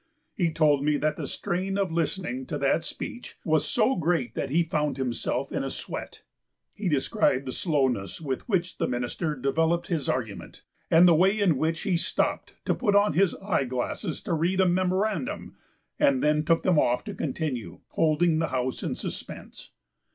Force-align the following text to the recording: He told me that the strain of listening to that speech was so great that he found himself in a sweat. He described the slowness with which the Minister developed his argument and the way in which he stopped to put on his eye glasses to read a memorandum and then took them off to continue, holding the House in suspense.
He 0.33 0.51
told 0.51 0.83
me 0.83 0.97
that 0.97 1.15
the 1.15 1.27
strain 1.27 1.77
of 1.77 1.91
listening 1.91 2.47
to 2.47 2.57
that 2.57 2.83
speech 2.83 3.37
was 3.45 3.67
so 3.69 3.95
great 3.95 4.33
that 4.33 4.49
he 4.49 4.63
found 4.63 4.97
himself 4.97 5.51
in 5.51 5.63
a 5.63 5.69
sweat. 5.69 6.23
He 6.73 6.89
described 6.89 7.45
the 7.45 7.51
slowness 7.51 8.19
with 8.19 8.49
which 8.49 8.79
the 8.79 8.87
Minister 8.87 9.35
developed 9.35 9.89
his 9.89 10.09
argument 10.09 10.63
and 10.89 11.07
the 11.07 11.13
way 11.13 11.39
in 11.39 11.55
which 11.55 11.81
he 11.81 11.97
stopped 11.97 12.55
to 12.65 12.73
put 12.73 12.95
on 12.95 13.13
his 13.13 13.35
eye 13.43 13.65
glasses 13.65 14.21
to 14.23 14.33
read 14.33 14.59
a 14.59 14.65
memorandum 14.65 15.55
and 15.99 16.23
then 16.23 16.43
took 16.45 16.63
them 16.63 16.79
off 16.79 17.03
to 17.03 17.13
continue, 17.13 17.81
holding 17.89 18.39
the 18.39 18.47
House 18.47 18.81
in 18.81 18.95
suspense. 18.95 19.69